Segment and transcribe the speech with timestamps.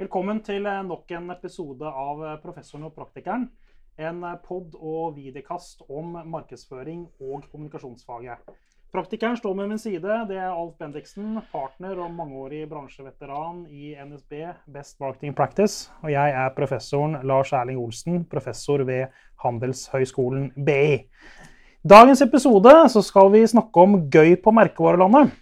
[0.00, 3.42] Velkommen til eh, nok en episode av eh, Professoren og praktikeren.
[4.00, 8.40] En eh, pod- og videokast om markedsføring og kommunikasjonsfaget.
[8.94, 10.14] Praktikeren står med min side.
[10.30, 14.32] Det er Alf Bendiksen, partner og mangeårig bransjeveteran i NSB
[14.72, 15.92] Best Marketing Practice.
[16.00, 19.12] Og jeg er professoren Lars Erling Olsen, professor ved
[19.44, 20.96] Handelshøyskolen BI.
[21.84, 25.36] Dagens episode skal vi snakke om gøy på merkevarelandet.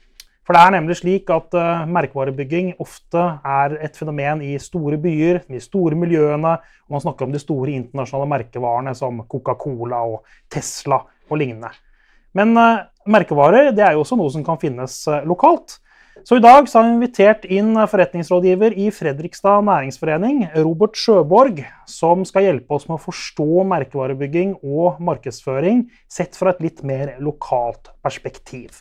[0.48, 5.42] For det er nemlig slik at uh, merkevarebygging ofte er et fenomen i store byer,
[5.44, 6.54] de store miljøene.
[6.88, 11.68] og Man snakker om de store internasjonale merkevarene som Coca-Cola og Tesla og lignende.
[12.32, 15.76] Men uh, merkevarer det er jo også noe som kan finnes uh, lokalt.
[16.24, 22.24] Så i dag så har vi invitert inn forretningsrådgiver i Fredrikstad næringsforening, Robert Sjøborg, som
[22.24, 27.92] skal hjelpe oss med å forstå merkevarebygging og markedsføring sett fra et litt mer lokalt
[28.00, 28.80] perspektiv.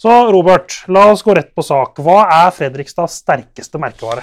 [0.00, 1.98] Så Robert, la oss gå rett på sak.
[2.00, 4.22] Hva er Fredrikstads sterkeste merkevare?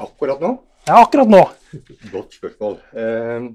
[0.00, 0.54] Akkurat nå?
[0.88, 1.42] Ja, akkurat nå.
[2.14, 2.78] Godt spørsmål.
[2.96, 3.50] Eh,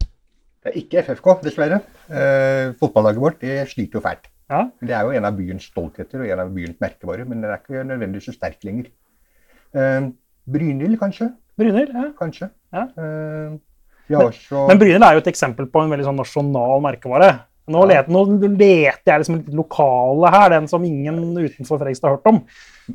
[0.00, 1.82] det er ikke FFK, dessverre.
[2.08, 4.30] Eh, fotballaget vårt det sliter jo fælt.
[4.48, 4.62] Ja.
[4.80, 7.60] Det er jo en av byens stoltheter og en av byens merkevarer, men det er
[7.60, 8.88] ikke nødvendigvis så sterk lenger.
[9.76, 10.08] Eh,
[10.56, 11.28] Brynhild, kanskje?
[11.60, 12.08] Brynhild, ja.
[12.24, 12.48] Kanskje.
[12.72, 12.88] Ja.
[12.96, 17.34] Eh, også Men Brynhild er jo et eksempel på en veldig sånn nasjonal merkevare.
[17.68, 18.02] Nå, Ja.
[18.02, 18.22] leter, nå
[18.58, 22.40] leter jeg liksom litt lokale her, den som ingen utenfor Fredrikstad har hørt om.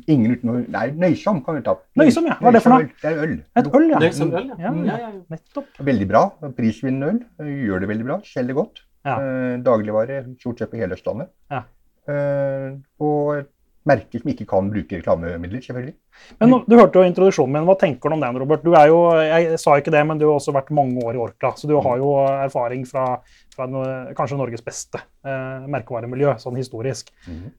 [0.06, 1.74] ingen utenfor Nei, Nøysom kan vi ta.
[1.96, 2.34] Nøysom, ja.
[2.40, 2.90] Hva er det for noe?
[3.00, 3.32] Det er øl.
[3.56, 3.98] Et øl, ja.
[3.98, 4.56] Nøysom øl, ja.
[4.58, 5.10] Ja, Ja, ja, ja.
[5.30, 5.66] Nettopp.
[5.80, 6.22] Veldig bra.
[6.58, 7.08] Prisvinnende
[7.40, 7.48] øl.
[7.64, 8.18] Gjør det veldig bra.
[8.28, 8.82] Selger godt.
[9.06, 9.16] Ja.
[9.18, 11.28] Eh, dagligvare stort sett på hele Østlandet.
[11.50, 11.62] Ja.
[12.08, 13.46] Eh, og
[13.88, 15.94] et merke som ikke kan bruke reklamemidler, selvfølgelig.
[16.40, 17.64] Men Du hørte jo introduksjonen min.
[17.68, 18.62] Hva tenker du om den, Robert?
[18.64, 21.22] Du er jo, Jeg sa ikke det, men du har også vært mange år i
[21.22, 23.20] Orkla, så du har jo erfaring fra,
[23.54, 27.10] fra no- kanskje Norges beste eh, merkevaremiljø, sånn historisk.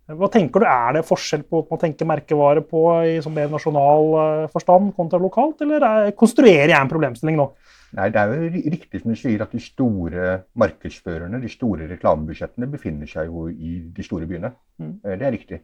[0.08, 4.14] Hva tenker du, Er det forskjell på å tenke merkevare på i som mer nasjonal
[4.44, 7.50] eh, forstand kontra lokalt, eller er, konstruerer jeg en problemstilling nå?
[7.98, 12.68] Nei, Det er jo riktig som du sier at de store markedsførerne, de store reklamebudsjettene,
[12.70, 14.52] befinner seg jo i de store byene.
[14.78, 14.92] Mm.
[15.06, 15.60] Eh, Det er riktig.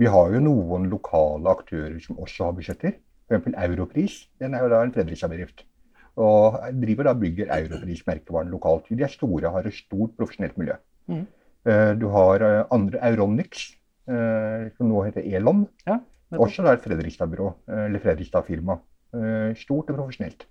[0.00, 2.94] Vi har jo noen lokale aktører som også har budsjetter.
[3.30, 3.52] F.eks.
[3.52, 4.14] Europris.
[4.40, 5.66] Den er jo da en Fredrikstad-bedrift.
[6.20, 8.88] Og driver da bygger Europris-merkevaren lokalt.
[8.88, 10.78] De er store, har et stort profesjonelt miljø.
[11.06, 11.26] Mm.
[11.66, 13.76] Eh, Du har eh, andre Euronics,
[14.08, 15.66] eh, som nå heter Elon.
[15.86, 16.00] Ja.
[16.32, 18.78] Også da et Fredrikstad-byrå, eller Fredrikstad-firma.
[19.58, 20.44] Stort og profesjonelt.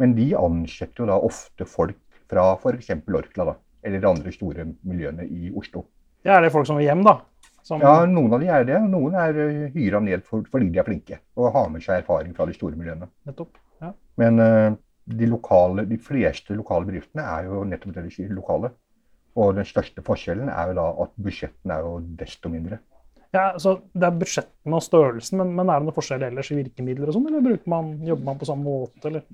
[0.00, 1.98] Men de ansetter jo da ofte folk
[2.30, 2.94] fra f.eks.
[3.04, 3.54] Orkla, da.
[3.84, 5.84] Eller de andre store miljøene i Oslo.
[6.24, 7.18] Det er det folk som vil hjem, da.
[7.68, 8.80] Som, Ja, noen av de er det.
[8.88, 9.38] Noen er
[9.74, 13.10] hyra ned fordi de er flinke og har med seg erfaring fra de store miljøene.
[13.28, 13.58] Nettopp.
[13.82, 13.92] Ja.
[14.20, 14.68] Men eh,
[15.18, 18.72] de, lokale, de fleste lokale bedriftene er jo nettopp det de lokale.
[19.38, 22.80] Og den største forskjellen er jo da at budsjettene er jo desto mindre.
[23.36, 26.62] Ja, så Det er budsjettene og størrelsen, men, men er det noe forskjell ellers i
[26.62, 29.26] virkemidler og sånn, eller man, jobber man på samme måte, eller?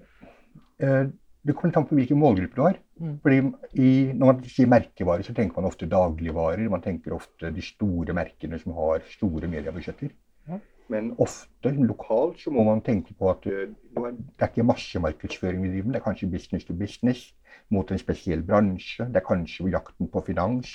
[0.82, 1.04] Eh,
[1.44, 2.76] Det kommer an på hvilke målgrupper du har.
[3.00, 3.16] Mm.
[3.22, 3.40] Fordi
[3.76, 6.70] i, Når man sier merkevarer, så tenker man ofte dagligvarer.
[6.72, 10.14] Man tenker ofte de store merkene som har store mediebudsjetter.
[10.48, 10.60] Ja.
[10.92, 15.72] Men ofte lokalt så må man tenke på at eh, det er ikke massemarkedsføring vi
[15.72, 15.94] driver med.
[15.96, 17.28] Det er kanskje business to business
[17.72, 19.06] mot en spesiell bransje.
[19.08, 20.72] Det er kanskje jakten på finans.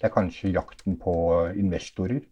[0.00, 1.14] Det er kanskje jakten på
[1.56, 2.24] investorer.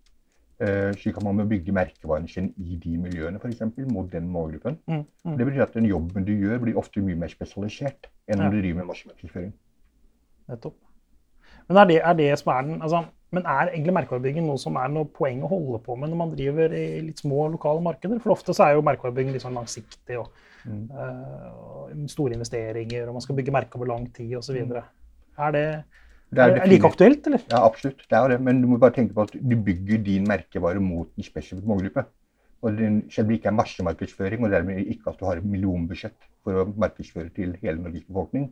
[0.60, 3.62] Eh, slik at man må bygge merkevaren sin i de miljøene, f.eks.
[3.88, 4.74] mot den målgruppen.
[4.86, 5.36] Mm, mm.
[5.38, 8.44] Det betyr at den jobben du gjør, blir ofte mye mer spesialisert enn Ja.
[8.44, 9.54] om du driver med massemarkedsføring.
[10.50, 10.76] Nettopp.
[11.68, 14.74] Men er det, er det som er den altså, Men er egentlig merkevarebygging noe som
[14.74, 18.18] er noe poeng å holde på med når man driver i litt små lokale markeder?
[18.18, 20.28] For ofte så er jo merkevarebygging litt sånn langsiktig og,
[20.66, 20.90] Mm.
[20.92, 24.58] uh, og store investeringer, og man skal bygge merke over lang tid osv.
[25.38, 25.84] Er det,
[26.30, 27.42] Det er er det like aktuelt, eller?
[27.50, 28.02] Ja, absolutt.
[28.06, 28.40] Det er det.
[28.46, 32.04] Men du må bare tenke på at du bygger din merkevare mot en spesifikk målgruppe.
[32.62, 36.28] Og den, selv det ikke er massemarkedsføring, og dermed ikke at du har et millionbudsjett
[36.44, 38.50] for å markedsføre til hele Norges befolkning,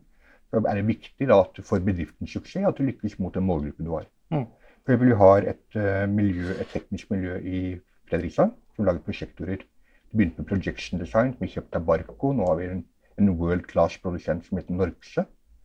[0.48, 3.94] så er det viktig da for bedriftens suksess at du lykkes mot den målgruppen du
[3.98, 4.06] har.
[4.32, 4.46] Mm.
[4.84, 7.60] For eksempel, vi har et, uh, miljø, et teknisk miljø i
[8.08, 9.60] Fredrikstad som lager prosjektorer.
[10.08, 12.32] Det begynte med projection design, som vi kjøpte av Barco.
[12.32, 12.84] Nå har vi en,
[13.20, 14.78] en world class-produsent som heter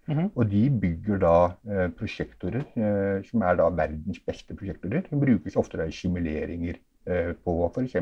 [0.07, 0.31] Mhm.
[0.35, 1.35] Og de bygger da
[1.69, 5.05] eh, prosjektorer eh, som er da verdens beste prosjektorer.
[5.07, 7.95] De brukes ofte da i simuleringer eh, på f.eks.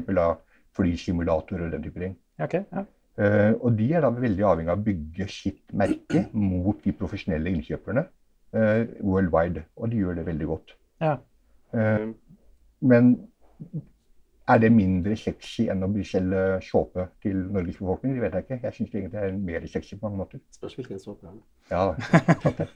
[0.78, 2.18] flysimulatorer og den type ting.
[2.42, 2.86] Okay, ja.
[3.22, 7.52] Eh, og de er da veldig avhengig av å bygge sitt merke mot de profesjonelle
[7.54, 8.06] innkjøperne
[8.56, 9.66] eh, worldwide.
[9.78, 10.74] Og de gjør det veldig godt.
[11.04, 11.18] Ja.
[11.76, 12.08] Eh,
[12.82, 13.12] men
[14.54, 18.16] er det mindre sexy enn å selge såpe til Norges befolkning?
[18.16, 18.60] Det vet jeg ikke.
[18.68, 20.42] Jeg syns egentlig det er mer sexy på mange måter.
[20.56, 21.28] Spørs hvilken såpe.
[21.28, 21.36] ja.
[21.72, 22.68] Ja, sant det.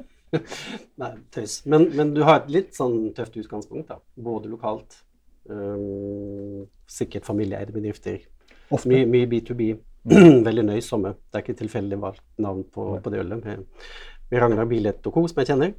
[1.01, 1.57] Nei, tøys.
[1.69, 3.99] Men, men du har et litt sånn tøft utgangspunkt, da.
[4.27, 4.97] Både lokalt,
[5.51, 8.23] um, sikkert familieeide bedrifter.
[8.71, 9.75] Mye, mye B2B.
[10.45, 11.15] veldig nøysomme.
[11.17, 13.47] Det er ikke tilfeldig valgt navn på, på det ølet.
[14.33, 15.75] Ragnar Bilet og co., som jeg kjenner.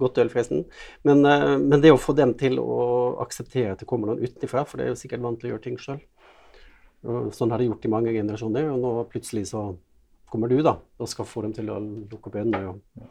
[0.00, 0.64] Godt øl, forresten.
[1.04, 4.64] Men, eh, men, det å få dem til å akseptere at det kommer noen utenfra,
[4.68, 6.00] for det er jo sikkert vant til å gjøre ting sjøl.
[7.34, 9.72] Sånn har de gjort i mange generasjoner, og nå plutselig så
[10.30, 12.60] kommer du da, og skal få dem til å lukke opp øynene.
[12.70, 13.08] Og...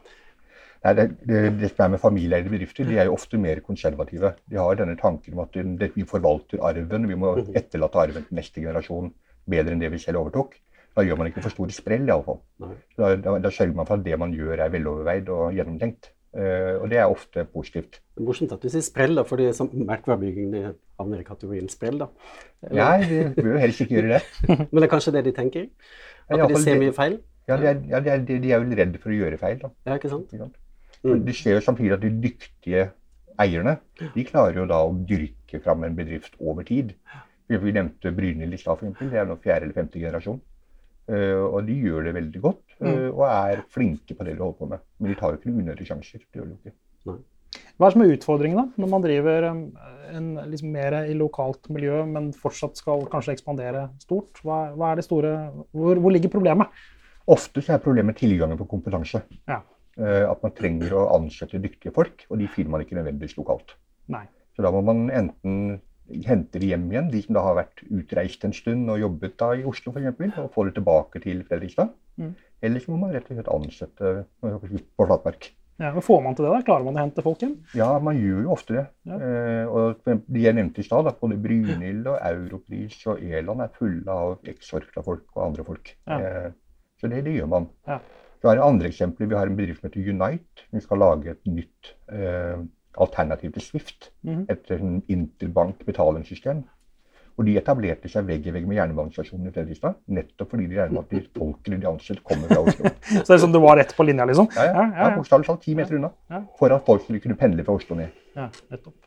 [0.82, 4.32] Nei, det, det, det, som er med familieeide bedrifter, de er jo ofte mer konservative.
[4.50, 7.52] De har denne tanken om at vi forvalter arven, vi må mhm.
[7.60, 9.12] etterlate arven til neste generasjon
[9.52, 10.56] bedre enn det vi selv overtok.
[10.96, 12.42] Da gjør man ikke for store sprell, iallfall.
[12.98, 16.12] Da, da, da sørger man for at det man gjør, er veloverveid og gjennomtenkt.
[16.32, 17.98] Uh, og det er ofte positivt.
[18.16, 19.50] Det er morsomt at du sier sprell, da, fordi
[19.84, 20.54] merkevarebygging
[21.00, 21.98] havner i kategorien sprell.
[22.00, 22.08] da.
[22.72, 24.22] Nei, vi bør helst ikke gjøre det.
[24.72, 25.68] Men det er kanskje det de tenker?
[26.28, 27.18] At ja, de ser mye feil?
[27.50, 29.58] Ja, de er, ja de, er, de er, vel redde for å gjøre feil.
[29.60, 29.72] da.
[29.88, 30.32] Ja, ikke sant?
[31.02, 31.24] Mm.
[31.26, 32.86] Det skjer jo samtidig at de dyktige
[33.42, 33.76] eierne
[34.14, 36.94] de klarer jo da å dyrke fram en bedrift over tid.
[37.50, 38.80] Vi nevnte Brynhild i stad.
[39.00, 40.40] Det er nå fjerde eller femte generasjon.
[41.10, 44.58] Uh, og de gjør det veldig godt uh, og er flinke på det de holder
[44.60, 44.84] på med.
[45.00, 46.22] Men de tar jo ikke unødige sjanser.
[46.22, 46.76] Det gjør de ikke.
[47.10, 47.18] Nei.
[47.76, 49.60] Hva er som er utfordringen da, når man driver um,
[50.12, 54.40] en, liksom mer i lokalt miljø, men fortsatt skal kanskje ekspandere stort?
[54.46, 55.34] Hva, hva er det store,
[55.74, 56.72] hvor, hvor, ligger problemet?
[57.32, 59.24] Ofte så er problemet tilgangen på kompetanse.
[59.50, 59.60] Ja.
[59.98, 63.76] Uh, at man trenger å ansette dyktige folk, og de finner man ikke nødvendigvis lokalt.
[64.12, 64.24] Nei.
[64.56, 65.80] Så da må man enten
[66.26, 69.52] hente de hjem igjen, de som da har vært utreist en stund og jobbet da
[69.56, 71.92] i Oslo f.eks., og får det tilbake til Fredrikstad.
[72.20, 72.32] Mm.
[72.62, 75.50] Eller så må man rett og slett ansette på Flatmark.
[75.80, 76.52] Ja, men Får man til det?
[76.52, 76.64] da?
[76.66, 77.54] Klarer man å hente folk hjem?
[77.74, 78.84] Ja, man gjør jo ofte det.
[79.08, 79.18] Ja.
[79.18, 84.18] Eh, og De jeg nevnte i stad, både Brynhild og Europris og Eland er fulle
[84.26, 85.94] av eksorkla-folk og andre folk.
[86.06, 86.18] Ja.
[86.20, 86.50] Eh,
[87.00, 87.66] så det, det, gjør man.
[87.88, 87.98] Ja.
[88.42, 89.30] Så er det andre eksempler.
[89.30, 90.68] Vi har en bedrift som heter Unite.
[90.70, 92.62] Vi skal lage et nytt eh,
[93.00, 94.10] alternativ til Swift.
[94.22, 94.46] Mm.
[94.52, 96.64] Et sånn interbank betalingssystem.
[97.40, 99.96] Og de etablerte seg vegg i vegg med jernbanestasjonen i Fredrikstad.
[100.12, 102.92] Nettopp fordi de regner med at de folkene de ansatte kommer fra Oslo.
[103.08, 104.50] så det er som du var rett på linja, liksom?
[104.56, 104.74] Ja, ja.
[104.74, 106.12] ja, ja, Bokstavelig talt ti meter unna.
[106.60, 108.12] For at folk skulle kunne pendle fra Oslo ned.
[108.36, 108.98] Ja, nettopp.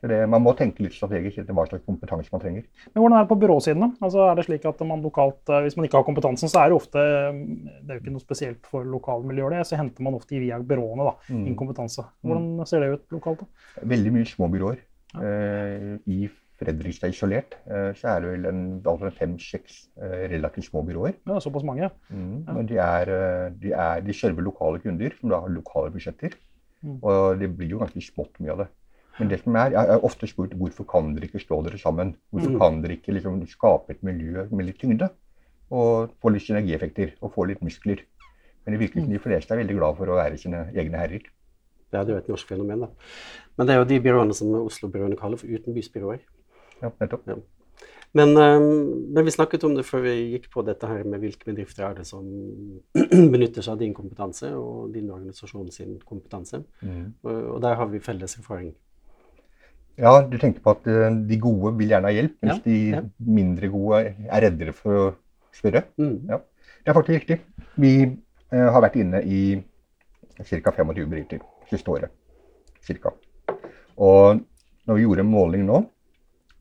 [0.00, 2.66] Det, man må tenke litt strategisk etter hva slags kompetanse man trenger.
[2.94, 3.82] Men Hvordan er det på byråsiden?
[3.84, 3.88] da?
[4.06, 6.70] Altså, er det slik at man lokalt, eh, Hvis man ikke har kompetansen, så er
[6.70, 10.40] det ofte Det er jo ikke noe spesielt for lokalmiljøet, det, så henter man ofte
[10.40, 11.46] via byråene da, mm.
[11.46, 12.06] inn kompetanse.
[12.24, 12.68] Hvordan mm.
[12.70, 13.44] ser det ut lokalt?
[13.44, 13.84] da?
[13.92, 14.80] Veldig mye små byråer.
[15.10, 15.26] Ja.
[15.26, 16.30] Eh, I
[16.60, 21.16] Fredrikstad isolert, eh, så er det vel en, fem-seks eh, relativt små byråer.
[21.28, 21.88] Ja, Såpass mange?
[22.10, 22.52] Mm, ja.
[22.52, 26.36] Men de, er, eh, de, er, de server lokale kunder, som da har lokale budsjetter.
[26.82, 26.98] Mm.
[27.00, 28.68] Og det blir jo ganske smått mye av det.
[29.20, 32.14] Men det som er, jeg har ofte spurt hvorfor kan dere ikke stå dere sammen?
[32.32, 32.60] Hvorfor mm.
[32.62, 35.10] kan dere ikke liksom, skape et miljø med litt tyngde?
[35.70, 38.02] Og få litt synergieffekter og få litt muskler.
[38.64, 41.28] Men det virker som de fleste er veldig glad for å være sine egne herrer.
[41.90, 42.90] Ja, det er jo et norsk fenomen, da.
[43.58, 46.20] Men det er jo de byråene som Oslo-byråene kaller for utenbysbyråer.
[46.80, 47.26] Ja, nettopp.
[47.28, 47.38] Ja.
[48.12, 51.46] Men, um, men, vi snakket om det før vi gikk på dette her med hvilke
[51.46, 52.24] bedrifter er det som
[53.34, 56.64] benytter seg av din kompetanse og din organisasjon sin kompetanse.
[56.82, 57.04] Mm.
[57.22, 58.72] Og, og, der har vi felles erfaring.
[59.98, 63.32] Ja, du tenker på at uh, de gode vil gjerne ha hjelp, mens ja, de
[63.40, 65.08] mindre gode er reddere for å
[65.56, 65.84] spørre.
[66.00, 66.30] Mm.
[66.30, 66.40] Ja.
[66.80, 67.38] Det er faktisk riktig.
[67.80, 69.40] Vi eh, har vært inne i
[70.38, 70.72] ca.
[70.72, 72.12] 25 bedrifter siste året.
[72.86, 73.12] Cirka.
[74.00, 74.40] Og
[74.88, 75.82] når vi gjorde en måling nå,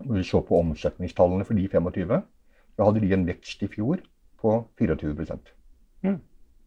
[0.04, 2.20] og vi så på omsetningstallene for de 25,
[2.80, 4.04] da hadde de en vekst i fjor
[4.40, 5.16] på 24
[6.04, 6.20] mm.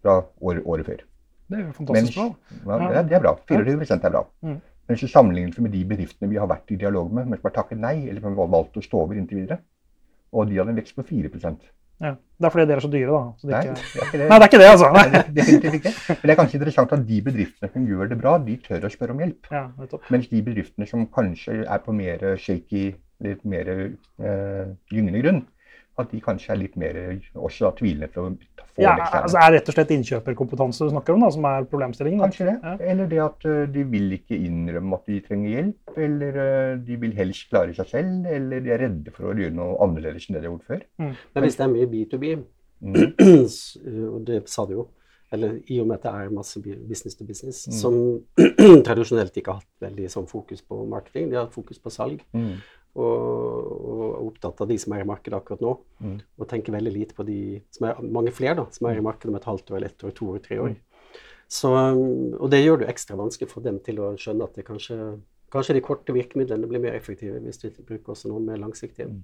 [0.03, 1.05] fra året, året før.
[1.53, 2.19] Det er jo fantastisk
[2.65, 2.79] bra.
[2.81, 3.37] Ja, det er bra.
[3.49, 4.25] 24% er bra.
[4.41, 4.59] Mm.
[4.87, 7.49] Men hvis du sammenligner med de bedriftene vi har vært i dialog med, men som
[7.49, 9.63] har takket nei, eller som har valgt å stå over inntil videre,
[10.33, 11.31] og de hadde en vekst på 4
[12.03, 12.17] ja.
[12.43, 13.21] Det er fordi dere er så dyre, da.
[13.39, 13.75] Så det nei, ikke...
[13.95, 14.27] det det.
[14.27, 14.89] nei, det er ikke det, altså.
[14.97, 15.93] Nei, definitivt ikke.
[16.09, 18.91] Men det er kanskje interessant at de bedriftene som gjør det bra, de tør å
[18.91, 19.51] spørre om hjelp.
[19.55, 19.63] Ja,
[20.11, 22.83] Mens de bedriftene som kanskje er på mer shaky
[23.23, 25.39] litt mer øh, gyngende grunn,
[26.01, 26.97] at de kanskje er litt mer
[27.37, 28.29] også tvilende til å
[28.73, 31.67] få ja, altså Er det rett og slett innkjøperkompetanse du snakker om, da, som er
[31.69, 32.23] problemstillingen?
[32.25, 32.55] Kanskje det.
[32.63, 32.73] Ja.
[32.93, 35.93] Eller det at uh, de vil ikke innrømme at de trenger hjelp.
[36.07, 38.31] Eller uh, de vil helst klare seg selv.
[38.33, 40.83] Eller de er redde for å gjøre noe annerledes enn det de har gjort før.
[41.03, 41.15] Mm.
[41.37, 42.35] Men hvis det er mye B2B,
[42.89, 42.99] mm.
[44.15, 44.89] og det sa du jo
[45.33, 47.77] eller i og med at det er masse business to business, mm.
[47.79, 47.95] som
[48.87, 52.21] tradisjonelt ikke har hatt veldig sånn fokus på marketing, de har hatt fokus på salg.
[52.37, 52.59] Mm
[52.99, 55.75] og, og opptatt av de som er i markedet akkurat nå.
[56.05, 56.17] Mm.
[56.39, 57.41] Og tenker veldig lite på de
[57.73, 60.07] som er, mange flere da, som er i markedet om et halvt år, eller ett
[60.07, 60.75] år, to år, tre år.
[60.75, 61.21] Mm.
[61.53, 64.97] Så, og det gjør det ekstra vanskelig for dem til å skjønne at det kanskje,
[65.53, 69.11] kanskje de korte virkemidlene blir mer effektive hvis vi bruker også noen mer langsiktige.
[69.11, 69.21] Mm.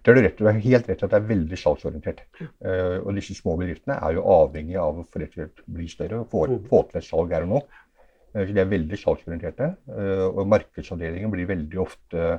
[0.00, 2.22] Det er du har helt rett at det er veldig salgsorientert.
[2.40, 6.66] Uh, og disse små bedriftene er jo avhengig av å bli større og få, mm.
[6.70, 7.60] få til et salg her og nå.
[8.32, 9.70] Uh, så de er veldig salgsorienterte.
[9.88, 12.30] Uh, og markedsavdelingen blir veldig ofte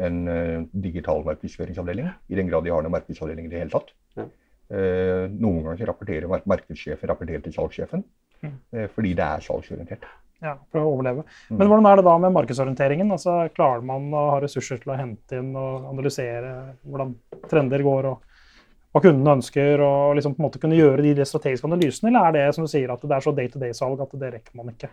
[0.00, 3.92] en uh, digital markedsføringsavdeling, i den grad de har noen markedsavdeling i det hele tatt.
[4.16, 4.24] Ja.
[4.72, 8.04] Eh, noen ganger rapporterer mark markedssjefen rapporterer til salgssjefen,
[8.42, 8.54] Mm.
[8.72, 10.04] eh, fordi det er salgsorientert.
[10.42, 11.22] Ja, for å overleve.
[11.50, 11.58] Mm.
[11.58, 13.12] Men hvordan er det da med markedsorienteringen?
[13.12, 17.14] Altså, klarer man å ha ressurser til å hente inn og analysere hvordan
[17.48, 18.22] trender går, og
[18.92, 22.28] hva kundene ønsker, og liksom på en måte kunne gjøre de, de strategiske analysene, eller
[22.28, 24.90] er det som du sier, at det er så day-to-day-salg at det rekker man ikke?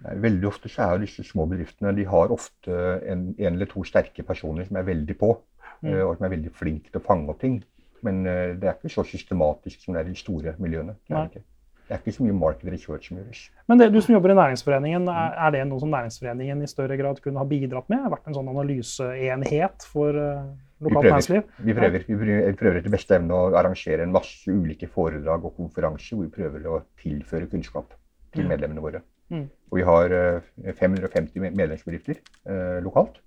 [0.00, 2.72] Veldig ofte så er disse små bedriftene de har ofte
[3.06, 5.36] en, en eller to sterke personer som er veldig på,
[5.82, 5.94] Mm.
[5.94, 7.62] eh, og som er veldig flinke til å fange opp ting.
[8.04, 10.92] Men eh, det er ikke så systematisk som det er i de store miljøene.
[11.08, 11.40] Det er, ikke.
[11.88, 13.40] Det er ikke så mye market research som gjøres.
[13.68, 16.96] Men det, du som jobber i Næringsforeningen, er, er det noe som Næringsforeningen i større
[17.00, 18.04] grad kunne ha bidratt med?
[18.12, 20.44] Vært en sånn analyseenhet for uh,
[20.84, 21.42] lokalt næringsliv?
[21.64, 25.44] Vi prøver, vi prøver, vi prøver etter beste evne å arrangere en masse ulike foredrag
[25.48, 27.96] og konferanser hvor vi prøver å tilføre kunnskap
[28.34, 28.48] til Mm.
[28.52, 29.00] medlemmene våre.
[29.30, 29.48] Mm.
[29.70, 33.20] Og vi har eh, 550 medlemsbedrifter eh, lokalt.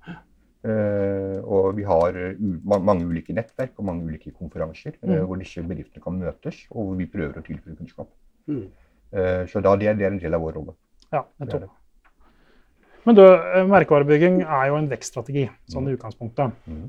[0.64, 5.26] Eh, og vi har eh, mange ulike nettverk og mange ulike konferanser eh, Mm.
[5.28, 8.10] hvor disse bedriftene kan møtes, og hvor vi prøver å tilføre kunnskap.
[8.48, 8.66] Mm.
[9.14, 10.76] Eh, så da, det, det er en del av vår rolle.
[11.14, 11.70] Ja, nettopp.
[13.06, 16.56] Men du, eh, merkevarebygging er jo en vekststrategi, sånn i utgangspunktet.
[16.68, 16.86] Mm.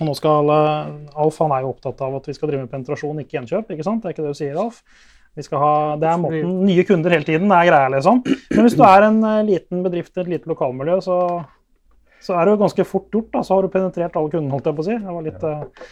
[0.00, 2.70] Og nå skal, eh, Alf han er jo opptatt av at vi skal drive med
[2.70, 3.70] penetrasjon, ikke gjenkjøp.
[3.74, 4.02] ikke sant?
[4.02, 4.82] Det er ikke det du sier, Alf?
[5.36, 8.22] Vi skal ha, det er måten, Nye kunder hele tiden det er greia, liksom.
[8.24, 11.18] Men hvis du er en eh, liten bedrift i et lite lokalmiljø, så,
[12.24, 13.28] så er det jo ganske fort gjort.
[13.34, 14.96] da, Så har du penetrert alle kundene, holdt jeg på å si.
[15.02, 15.90] Det var litt eh,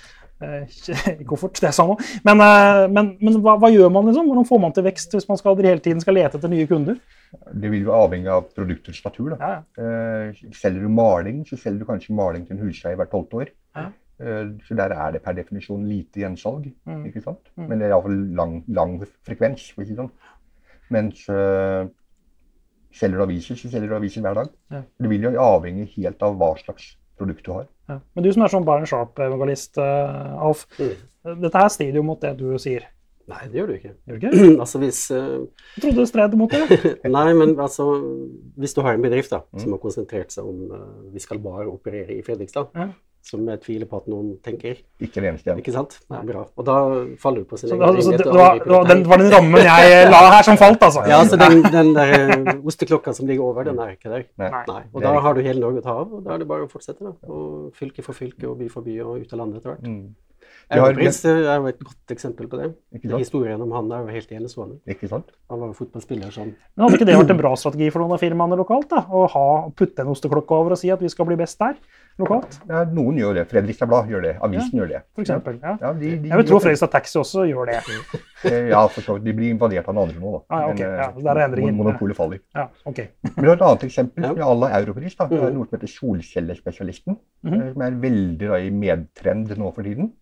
[0.48, 1.98] eh, koffert, det jeg sa nå.
[2.24, 4.30] Men, uh, men, men hva, hva gjør man, liksom?
[4.30, 6.96] Hvordan får man til vekst hvis man skal, hele tiden skal lete etter nye kunder?
[7.52, 9.34] Det vil jo avhenge av produktets natur.
[9.34, 9.40] da.
[9.42, 9.90] Ja, ja.
[10.30, 13.52] Eh, selger du maling, så selger du kanskje maling til en huseier hvert tolvte år.
[13.76, 13.90] Ja.
[14.20, 16.68] Eh, så der er det per definisjon lite gjensalg.
[16.86, 17.04] Mm.
[17.10, 17.50] ikke sant?
[17.56, 17.68] Mm.
[17.68, 19.70] Men det er iallfall lang, lang frekvens.
[19.74, 20.12] for å si det sånn.
[20.94, 21.86] Mens eh,
[22.94, 24.52] selger du aviser, så selger du aviser hver dag.
[24.70, 24.82] Ja.
[25.00, 27.66] Det vil jo avhenge helt av hva slags produkt du har.
[27.90, 28.00] Ja.
[28.14, 30.64] Men du som er sånn Baren Sharp-evangelist, uh, Alf.
[30.78, 31.38] Mm.
[31.42, 32.86] Dette her strider jo mot det du sier.
[33.30, 33.92] Nei, det gjør du ikke.
[34.04, 34.48] Gjør det ikke?
[34.62, 35.46] altså hvis Uh...
[35.76, 36.80] Jeg trodde det stred mot det.
[37.16, 37.86] Nei, men altså
[38.60, 39.62] Hvis du har en bedrift da, Mm.
[39.62, 42.90] som har konsentrert seg om uh, vi skal bare operere i Fredrikstad, Ja.
[43.24, 45.96] Som jeg tviler på at noen tenker, Ikke det eneste ikke sant?
[46.12, 46.42] Nei, bra.
[46.60, 46.76] Og da
[47.20, 49.32] faller du på sin egen det, altså, det, det, var, det, var, den, var den
[49.32, 51.06] rammen jeg la her som falt, altså.
[51.08, 54.26] Ja, altså den, den der eh, osteklokka som ligger over, den er ikke der.
[54.40, 54.50] Nei.
[54.68, 54.82] Nei.
[54.92, 56.70] Og da har du hele Norge å ta av, og da er det bare å
[56.70, 57.00] fortsette.
[57.00, 57.14] da.
[57.32, 59.88] Og fylke for fylke og by for by og ut av landet etter hvert.
[59.88, 60.04] Mm.
[60.70, 62.74] Vi har- Europris er jo et godt eksempel på det.
[62.94, 63.18] Ikke sant?
[63.20, 64.78] Historien om han er jo helt enestående.
[64.88, 65.26] Ikke sant?
[65.50, 68.12] Han var jo fotballspiller som Men hadde ikke det vært en bra strategi for noen
[68.12, 68.88] av firmaene lokalt?
[68.88, 69.02] da?
[69.04, 71.74] Å ha, putte en osteklokke over og si at vi skal bli best der
[72.18, 72.58] lokalt?
[72.68, 73.48] Ja, noen gjør det.
[73.50, 74.36] Fredrikstad Blad gjør det.
[74.40, 75.02] Avisen gjør det.
[75.14, 75.76] For eksempel, ja.
[75.80, 77.80] Ja, de, de, Jeg vil tro Fredrikstad Taxi også gjør det.
[78.44, 79.24] Eh, Ja, for så vidt.
[79.24, 80.40] De blir invadert av noen andre nå, da.
[80.54, 80.78] Ah, ja, ok.
[80.80, 81.74] Men, eh, Ja, der er endringen.
[81.76, 82.38] mon- Monopolet faller.
[82.54, 82.98] Ja, ok.
[83.38, 84.32] Men et annet eksempel Ja.
[84.34, 85.16] med alle Europris.
[85.16, 85.26] da.
[85.26, 85.54] Det er Mhm.
[85.54, 87.72] noe som heter Solcellespesialisten, Mm -hmm.
[87.72, 90.12] som er veldig da, i medtrend nå for tiden.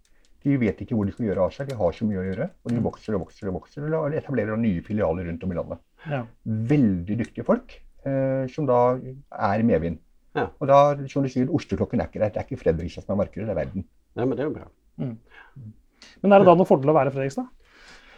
[0.43, 1.69] De vet ikke hvor de skal gjøre av seg.
[1.69, 2.49] De har så mye å gjøre.
[2.65, 2.85] Og de Mhm.
[2.85, 3.87] vokser og vokser og vokser.
[3.95, 5.79] Og etablerer nye filialer rundt om i landet.
[6.11, 6.25] Ja.
[6.47, 9.99] Veldig dyktige folk eh, som da er i medvind.
[10.35, 10.49] Ja.
[10.61, 12.31] Og da, som du sier, osteklokken er ikke der.
[12.31, 13.85] Det er ikke Fredrikstad som er markedet, det er verden.
[14.17, 14.67] Ja, men det er jo bra.
[16.23, 17.47] Men er det da noen fordel å være Fredrikstad?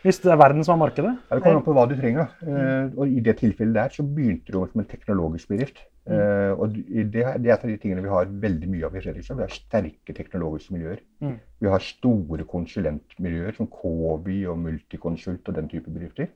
[0.05, 1.15] Hvis det er verden som er markedet?
[1.31, 2.35] Ja, det kommer an på hva du trenger.
[2.45, 5.83] Eh, og I det tilfellet der så begynte det som en teknologisk bedrift.
[6.05, 6.59] Mm.
[6.61, 9.39] og det, det er et av de tingene vi har veldig mye av i Fredrikstad.
[9.39, 10.99] Vi har sterke teknologiske miljøer.
[11.25, 11.39] Mm.
[11.65, 16.29] Vi har store konsulentmiljøer som Kobi og Multiconsult og den type bedrifter.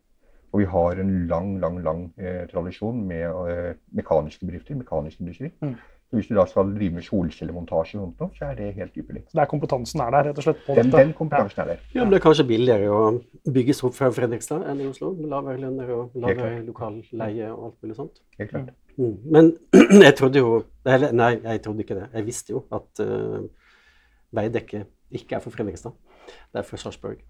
[0.52, 5.52] Og vi har en lang, lang, lang eh, tradisjon med eh, mekaniske bedrifter, mekanisk industri.
[6.08, 9.22] Hvis du da skal drive med solcellemontasje, og sånt, så er det helt ypperlig.
[9.28, 10.62] Så det er kompetansen er der, rett og slett?
[10.64, 11.02] på Den, dette?
[11.02, 11.82] den kompetansen er der.
[11.92, 13.00] Ja, men Det er kanskje billigere å
[13.58, 15.10] bygge seg opp fra Fredrikstad enn i Oslo.
[15.18, 16.66] Med lavere lønner og lavere klart.
[16.70, 18.22] lokal leie og alt mulig sånt.
[18.40, 18.72] Helt klart.
[18.96, 19.14] Mm.
[19.36, 19.52] Men
[20.06, 20.54] jeg trodde jo
[20.88, 22.08] Eller nei, jeg trodde ikke det.
[22.14, 23.44] Jeg visste jo at uh,
[24.34, 25.92] Veidekke ikke er for Fredrikstad.
[26.52, 27.20] Det er for Sarpsborg.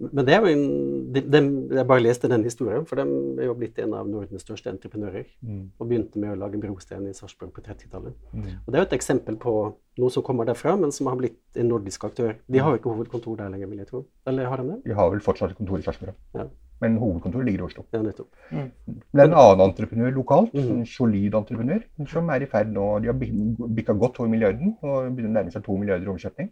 [0.00, 3.04] Men det er jo en, de, dem- Jeg bare leste den historien, for de
[3.42, 5.24] er jo blitt en av Nordens største entreprenører.
[5.44, 5.70] Mm.
[5.78, 8.14] Og begynte med å lage brosten i Sarpsborg på 30-tallet.
[8.32, 8.48] Mm.
[8.66, 9.54] Og Det er jo et eksempel på
[9.98, 12.34] noe som kommer derfra, men som har blitt en nordisk aktør.
[12.50, 14.04] De har jo ikke hovedkontor der lenger, vil jeg tro.
[14.26, 14.80] Eller har de det?
[14.84, 16.14] De har vel fortsatt et kontor i Sarpsborg.
[16.34, 16.48] Ja.
[16.82, 17.84] Men hovedkontoret ligger i Oslo.
[17.94, 18.28] Ja, nettopp.
[18.50, 20.70] Det er en annen entreprenør lokalt, Mhm.
[20.80, 23.30] en solid entreprenør, som er i ferd nå De har bi-
[23.78, 26.50] bikka godt over milliarden og begynner å nærme seg to milliarder i omsetning.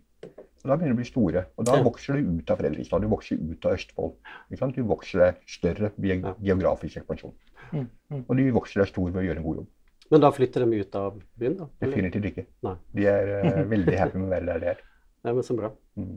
[0.62, 1.44] Og Da begynner de å bli store.
[1.58, 4.12] Og da vokser du ut av Fredrikstad, du vokser ut av Østfold.
[4.76, 6.34] Du vokser deg større Ja.
[6.38, 7.34] geografisk ekspansjon.
[7.72, 8.24] Mm, mm.
[8.28, 9.68] Og de vokser deg stor ved å gjøre en god jobb.
[10.12, 11.66] Men da flytter de ut av byen, da?
[11.80, 12.46] Definitivt ikke.
[12.62, 12.76] Nei.
[12.94, 14.82] De er uh, veldig happy med å være der de er.
[15.22, 15.68] Nei, men så bra.
[15.94, 16.16] Mm.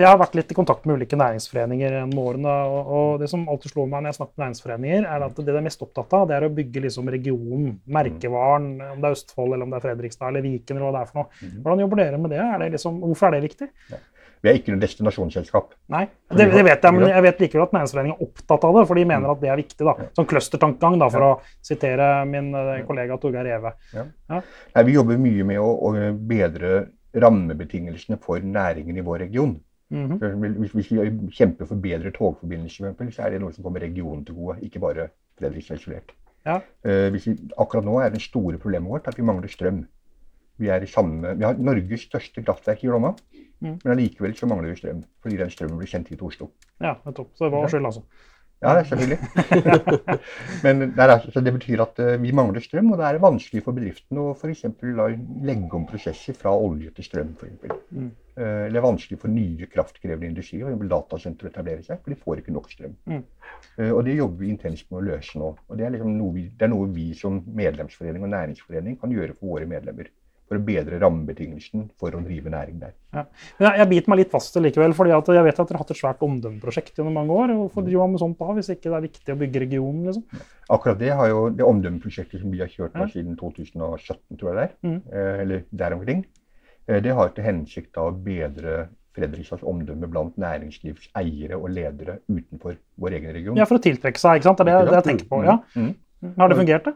[0.00, 2.54] Jeg har vært litt i kontakt med ulike næringsforeninger gjennom årene.
[2.66, 5.46] Og, og det som alltid slår meg når jeg snakker med næringsforeninger, er at det
[5.46, 9.18] de er mest opptatt av, det er å bygge liksom regionen, merkevaren, om det er
[9.18, 11.30] Østfold eller om det er Fredrikstad eller Viken eller hva det er for noe.
[11.38, 11.62] Mhm.
[11.62, 12.42] Hvordan jobber dere med det?
[12.48, 13.70] Er det liksom, hvorfor er det viktig?
[14.40, 15.74] Vi er ikke noe destinasjonsselskap.
[15.92, 18.84] Nei, det, det vet jeg, men jeg vet likevel at Næringsforeningen er opptatt av det,
[18.88, 19.82] for de mener at det er viktig.
[19.84, 20.08] da.
[20.16, 23.74] Sånn clustertankegang, da, for å sitere min eh, kollega Torgeir Eve.
[23.92, 24.40] Nei,
[24.88, 25.92] vi jobber mye med å, å
[26.32, 26.80] bedre
[27.16, 29.60] rammebetingelsene for næringen i vår region.
[29.90, 30.36] Mm -hmm.
[30.58, 34.34] Hvis, hvis vi kjemper for bedre togforbindelser, så er det noe som kommer regionen til
[34.34, 36.12] gode, ikke bare Fredrikstad isolert.
[36.46, 36.56] Ja.
[36.84, 39.86] Uh, vi, akkurat nå er det store problemet vårt at vi mangler strøm.
[40.58, 43.12] Vi, er samme, vi har Norges største kraftverk i Glomma,
[43.60, 43.76] Mm.
[43.84, 45.02] men allikevel så mangler vi strøm.
[45.22, 46.50] Fordi den strømmen blir sendt hit til Oslo.
[46.80, 47.34] Ja, nettopp.
[47.36, 48.02] Så det var skyld, altså.
[48.60, 49.18] Ja, selvfølgelig.
[50.64, 53.72] Men er, altså- det betyr at eh, vi mangler strøm, og det er vanskelig for
[53.76, 54.66] bedriftene å f.eks.
[55.48, 57.32] legge om prosesser fra olje til strøm.
[57.40, 57.78] For eksempel.
[57.90, 58.10] Mm.
[58.36, 60.90] Eh, Eller vanskelig for nye kraftkrevende industrier, f.eks.
[60.92, 62.96] datasentre, å etablere seg, for de får ikke nok strøm.
[63.08, 63.22] Mm.
[63.78, 65.54] Eh, Og det jobber vi intenst med å løse nå.
[65.68, 69.16] Og det er, liksom noe vi, det er noe vi som medlemsforening og næringsforening kan
[69.16, 70.12] gjøre for våre medlemmer.
[70.50, 72.90] For å bedre rammebetingelsene for å drive næring der.
[73.14, 73.22] Ja.
[73.62, 76.00] jeg, jeg biter meg litt fast likevel, fordi jeg vet at dere har hatt et
[76.00, 77.52] svært omdømmeprosjekt gjennom mange år.
[77.54, 80.08] Hvorfor driver man med sånt da, hvis ikke det er viktig å bygge regionen?
[80.10, 80.24] liksom?
[80.74, 83.06] Akkurat det har jo det omdømmeprosjektet som vi har kjørt Ja.
[83.14, 85.02] siden 2017, tror jeg det er, Mm.
[85.12, 86.24] eh, eller der omkring,
[86.88, 93.16] eh, det har til hensikt å bedre Fredrikstads omdømme blant næringslivseiere og ledere utenfor vår
[93.18, 93.56] egen region.
[93.56, 94.58] Ja, For å tiltrekke seg, ikke sant?
[94.58, 95.44] Det er det, det jeg tenker på.
[95.44, 95.58] ja.
[95.76, 95.94] Mm.
[96.38, 96.94] Har det fungert, det?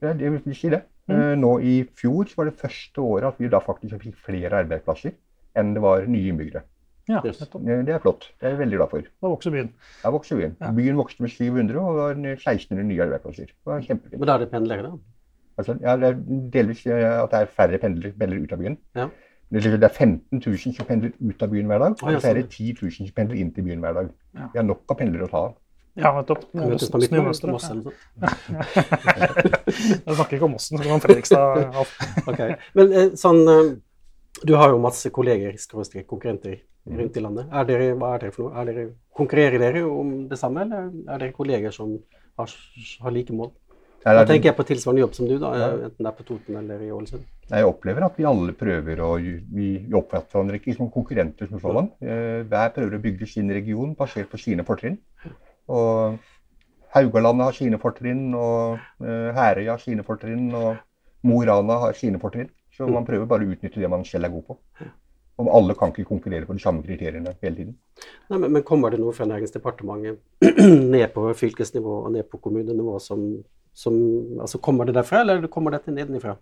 [0.00, 0.82] Ja, det vil si det.
[1.10, 1.20] Mm.
[1.20, 4.62] Eh, Nå i fjor så var det første året at vi da faktisk fikk flere
[4.62, 5.16] arbeidsplasser
[5.58, 6.62] enn det var nye innbyggere.
[7.10, 7.40] Ja, Yes.
[7.42, 8.28] Eh, Det er flott.
[8.38, 9.00] Det er jeg veldig glad for.
[9.02, 9.72] Da vokser byen.
[10.02, 10.56] Da vokste byen.
[10.60, 10.70] Ja.
[10.76, 13.46] Byen vokste med 700 og det var 1600 nye arbeidsplasser.
[13.50, 14.20] Det var kjempefint.
[14.20, 14.92] Men da er det pendlere, da?
[15.58, 16.20] Altså, ja, det er
[16.54, 18.78] delvis eh, at det er færre pendlere, pendlere ut av byen.
[18.96, 19.08] Ja.
[19.50, 22.34] Det er er 15 000 som pendler ut av byen hver dag, og så er
[22.38, 24.10] det 10 000 som pendler inn til byen hver dag.
[24.34, 24.46] Ja.
[24.52, 25.56] Vi har nok av pendlere å ta av.
[25.98, 26.44] Ja, nettopp.
[26.54, 26.78] Eller.
[29.70, 31.94] Jeg snakker ikke om Mossen, så kan Fredrikstad alt.
[32.30, 32.42] Ok.
[32.78, 33.70] Men eh, sånn eh,
[34.46, 37.50] Du har jo masse kolleger, skråstrek konkurrenter, rundt i landet.
[37.52, 38.54] Er dere, hva er dere for noe?
[38.60, 38.84] Er dere,
[39.16, 41.96] konkurrerer dere om det samme, eller er dere kolleger som
[42.38, 42.54] har,
[43.04, 43.50] har like mål?
[44.00, 46.56] Da er tenker jeg på tilsvarende jobb som du, da, enten det er på Toten
[46.56, 47.26] eller i Ålesund.
[47.50, 51.60] Jeg opplever at vi alle prøver å Vi, vi oppfatter hverandre ikke som konkurrenter som
[51.60, 51.90] sådan.
[52.00, 54.96] Eh, Hver prøver å bygge sin region basert på sine fortrinn.
[55.70, 56.18] Og
[56.94, 60.80] Haugalandet har sine fortrinn, og eh, Herøya har sine fortrinn, og
[61.26, 62.50] Mo i Rana har sine fortrinn.
[62.74, 64.56] Så man prøver bare å utnytte det man selv er god på.
[65.40, 67.74] Og alle kan ikke konkurrere på de samme kriteriene hele tiden.
[68.30, 70.20] Nei, men, men kommer det noe fra Næringsdepartementet
[70.94, 73.22] ned på fylkesnivå og ned på kommunenivå som,
[73.76, 73.96] som
[74.40, 76.36] altså Kommer det derfra, eller kommer dette nedenifra?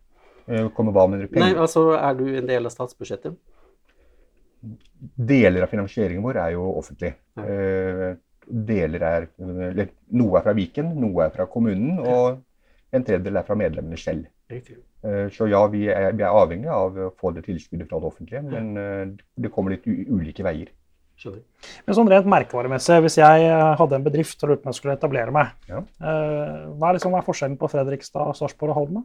[0.48, 1.60] Eh, Kommer hva med Nei, penger?
[1.66, 3.36] altså er du en del av statsbudsjettet?
[5.28, 7.12] Deler av finansieringen vår er jo offentlig.
[7.38, 7.44] Ja.
[7.44, 8.16] Eh,
[8.48, 12.38] Deler er eller, Noe er fra Viken, noe er fra kommunen, og
[12.92, 14.26] en tredjedel er fra medlemmene selv.
[14.48, 14.78] Riktig.
[15.04, 18.08] Eh, Så ja, vi er, vi er avhengig av å få det tilskuddet fra det
[18.08, 19.06] offentlige, men eh,
[19.36, 20.70] det kommer litt u ulike veier.
[21.18, 21.42] Skjønner.
[21.84, 24.78] Men sånn rent merkevaremessig, hvis jeg eh, hadde en bedrift og lurte på om jeg
[24.80, 25.82] skulle etablere meg, Ja.
[26.00, 29.04] eh, hva, er liksom, er forskjellen på Fredrikstad, Sarpsborg og Halden?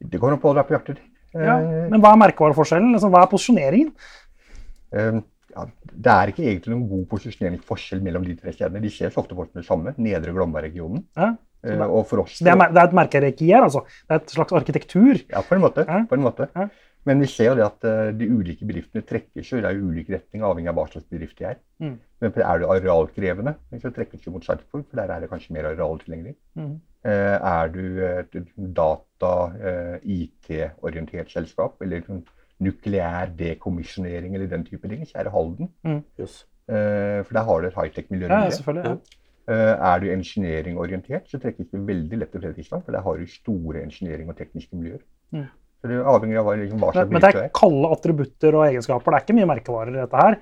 [0.00, 1.00] Det går an på å er på hjertet.
[1.34, 1.58] Ja,
[1.90, 2.94] men hva er merkevareforskjellen?
[2.94, 3.90] Liksom, hva er posisjoneringen?
[5.54, 8.82] Ja, det er ikke egentlig noen god posisjoneringsforskjell mellom de tre kjedene.
[8.84, 9.94] De ses ofte for det samme.
[9.98, 11.04] Nedre Glomma-regionen.
[11.18, 11.32] Ja?
[11.66, 13.82] Eh, Og for oss det, er, det er et merkerekier, altså?
[14.06, 15.24] Det er et slags arkitektur?
[15.26, 15.86] Ja, på en måte.
[15.88, 16.04] Ja.
[16.08, 16.50] På en måte.
[16.54, 16.68] Ja.
[17.08, 20.44] Men vi ser jo det at eh, de ulike bedriftene trekker seg i ulik retning,
[20.44, 21.60] avhengig av hva slags bedrift de er.
[21.80, 21.96] Mm.
[22.20, 25.70] Men er det arealkrevende, så trekkes det mot Sarpsborg, for der er det kanskje mer
[25.70, 26.34] areal tilgjengelig.
[26.58, 26.74] Mm.
[27.08, 28.38] Eh, er du et
[28.76, 29.32] data,
[29.70, 32.02] eh, IT-orientert selskap, eller
[32.64, 35.70] nukleær dekommisjonering eller den type ting, det Halden.
[36.18, 36.42] Yes.
[36.68, 38.28] Uh, for der har du et high-tech-miljø.
[38.28, 38.48] Ja.
[38.48, 38.96] Ja.
[39.48, 43.26] uh, er du engineering-orientert, så trekkes det veldig lett til Fredrikstad, for der har du
[43.26, 45.00] store engineering- og tekniske miljøer.
[45.32, 45.46] Mm.
[45.78, 48.58] Så det er avhengig av hva, liksom, hva slags Men, men det er kalde attributter
[48.58, 49.14] og egenskaper.
[49.14, 50.36] Det er ikke mye merkevarer i dette her.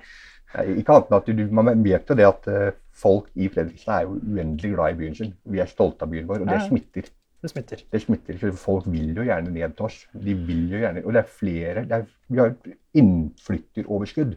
[0.55, 3.93] Nei, Ikke annet enn at du, Man vet jo det at eh, folk i Fredrikstad
[3.99, 5.33] er jo uendelig glad i byen sin.
[5.45, 7.11] Vi er stolte av byen vår, og det smitter.
[7.41, 7.83] Det smitter.
[7.91, 10.01] Det smitter, for Folk vil jo gjerne ned til oss.
[10.13, 14.35] De vil jo gjerne, Og det er flere det er, Vi har et innflytteroverskudd.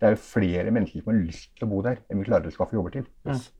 [0.00, 2.48] Det er jo flere mennesker som har lyst til å bo der, enn vi klarer
[2.48, 3.08] å skaffe jobber til.
[3.28, 3.50] Yes.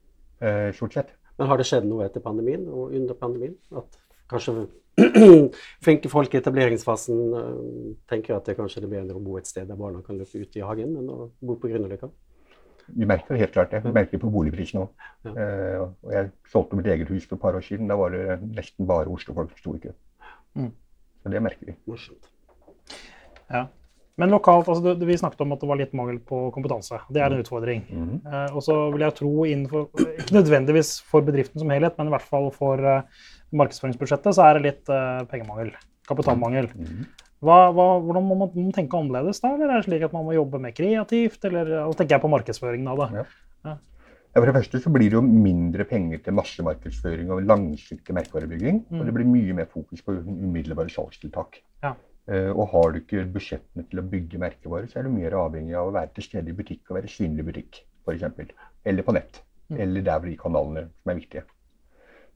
[0.40, 1.10] Eh, stort sett.
[1.36, 3.58] Men har det skjedd noe etter pandemien og under pandemien?
[3.76, 4.64] At kanskje
[5.84, 7.60] flinke folk i etableringsfasen uh,
[8.10, 10.40] tenker at det kanskje det er bedre å bo et sted der barna kan løpe
[10.40, 12.10] ut i hagen, enn å bo på Grünerløkka?
[12.96, 13.82] Vi merker helt klart det.
[13.84, 15.08] Vi merker det på boligprisen òg.
[15.26, 15.32] Ja.
[15.34, 17.90] Uh, jeg solgte mitt eget hus for et par år siden.
[17.90, 19.92] Da var det nesten bare Oslo-folk som sto i kø.
[20.58, 20.72] Mm.
[21.20, 21.76] Så det merker vi.
[21.90, 22.30] Morsomt.
[23.50, 23.66] Ja.
[24.20, 26.98] Men lokalt, altså, det, vi snakket om at det var litt mangel på kompetanse.
[27.08, 27.86] Det er en utfordring.
[27.88, 28.18] Mhm.
[28.26, 32.14] uh, og så vil jeg tro innenfor, ikke nødvendigvis for bedriften som helhet, men i
[32.16, 33.24] hvert fall for uh,
[33.56, 34.92] markedsføringsbudsjettet, så er det litt
[35.30, 35.72] pengemangel.
[36.10, 36.70] Kapitalmangel.
[36.74, 37.08] Mhm.
[37.40, 39.54] Hva, hva, hvordan må man, må man tenke annerledes da?
[39.54, 41.40] Eller er det slik at man må jobbe mer kreativt?
[41.48, 43.08] Eller hva tenker jeg på markedsføringen av det.
[43.22, 43.28] Ja.
[44.30, 48.84] Ja, For det første så blir det jo mindre penger til massemarkedsføring og langsiktig merkevarebygging.
[48.86, 49.00] Mm.
[49.00, 51.58] Og det blir mye mer fokus på umiddelbare salgstiltak.
[51.82, 51.96] Ja.
[52.30, 55.74] Uh, og har du ikke budsjettene til å bygge merkevarer, så er du mer avhengig
[55.74, 58.52] av å være til stede i butikk og være synlig i butikk, f.eks.
[58.86, 59.40] Eller på nett.
[59.72, 59.80] Mm.
[59.82, 61.42] Eller der hvor de kanalene som er viktige.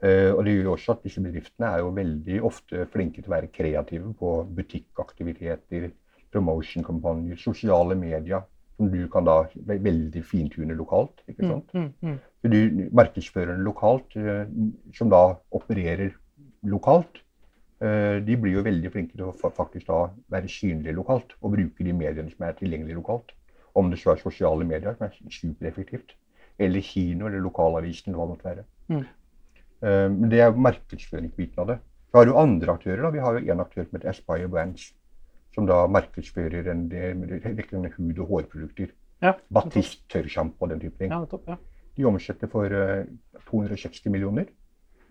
[0.05, 3.37] Eh, og det gjør også at disse bedriftene er jo veldig ofte flinke til å
[3.39, 5.87] være kreative på butikkaktiviteter,
[6.35, 8.43] promotion-kampanjer, sosiale medier,
[8.77, 9.39] som du kan da
[9.71, 11.23] veldig fintune lokalt.
[11.29, 11.75] ikke Mm, sant?
[11.75, 12.19] mm, mm.
[12.43, 12.51] mm.
[12.51, 14.45] du, markedsførerne lokalt, eh,
[14.93, 16.13] som da opererer
[16.65, 17.23] lokalt,
[17.81, 21.85] eh, de blir jo veldig flinke til å faktisk da være synlige lokalt og bruke
[21.85, 23.33] de mediene som er tilgjengelige lokalt.
[23.75, 26.13] Om det så er sosiale medier, som er supereffektivt,
[26.59, 28.65] eller kino eller lokalavisen, eller hva det måtte være.
[29.85, 31.79] Eh, Men det er markedsføringsbiten av det.
[32.11, 33.03] Så har du andre aktører.
[33.03, 33.11] da.
[33.11, 34.93] Vi har jo en aktør som heter Aspire Brands,
[35.55, 37.43] som da markedsfører en del med
[37.99, 38.93] hud- og hårprodukter.
[39.23, 41.11] Ja, Batist, tørrsjampo og den type ting.
[41.11, 41.57] ja, topp, Ja.
[41.97, 43.05] De omsetter for eh,
[43.47, 44.47] 260 millioner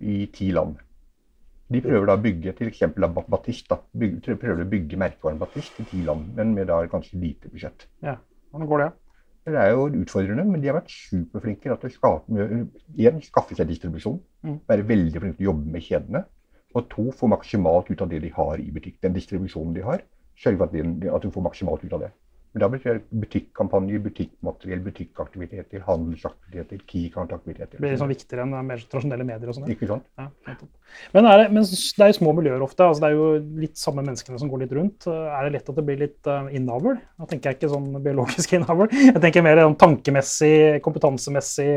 [0.02, 0.76] i ti land.
[1.72, 2.54] De prøver da å bygge
[3.04, 6.82] av Batist, da, bygge, prøver å bygge merkevaren Batist i ti land, men med da
[6.84, 7.88] et ganske lite budsjett.
[8.02, 8.92] Hvordan går det?
[9.46, 13.68] Det er jo utfordrende, men de har vært superflinke til å skape, en, skaffe seg
[13.68, 14.22] distribusjon.
[14.48, 14.58] Mm.
[14.72, 16.24] Være veldig flinke til å jobbe med kjedene.
[16.74, 19.02] Og to, få maksimalt ut av det de har i butikk.
[19.04, 20.06] Den distribusjonen de har.
[20.40, 22.14] Sørge for at, de, at du får maksimalt ut av det.
[22.54, 27.80] Men da betyr det butikkampanjer, butikkmateriell, butikkaktiviteter, handelsaktiviteter, key-account-aktiviteter.
[27.80, 29.72] Det blir liksom viktigere enn mer tradisjonelle medier og sånn.
[29.74, 30.06] Ikke sant?
[30.22, 30.28] Ja,
[31.16, 32.86] men, er det, men det er jo små miljøer ofte.
[32.86, 35.10] altså Det er jo litt samme menneskene som går litt rundt.
[35.10, 36.94] Er det lett at det blir litt uh, innavl?
[37.18, 38.86] Da tenker jeg ikke sånn biologisk innavl.
[38.94, 41.70] Jeg tenker mer sånn tankemessig, kompetansemessig,